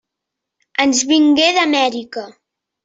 Ens 0.85 1.03
vingué 1.11 1.47
d'Amèrica. 1.59 2.29